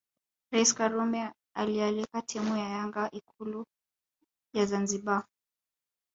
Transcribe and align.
Rais 0.51 0.73
Karume 0.73 1.31
aliialika 1.55 2.21
timu 2.21 2.57
ya 2.57 2.69
Yanga 2.69 3.11
Ikulu 3.11 3.65
ya 4.53 4.65
Zanzibar 4.65 5.25